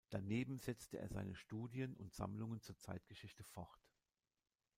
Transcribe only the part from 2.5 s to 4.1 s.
zur Zeitgeschichte fort.